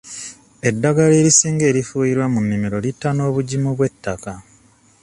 Eddagala 0.69 1.13
erisinga 1.21 1.63
erifuuyirwa 1.71 2.25
mu 2.33 2.39
nnimiro 2.43 2.77
litta 2.85 3.09
n'obugimu 3.13 3.69
bw'ettaka. 3.77 4.33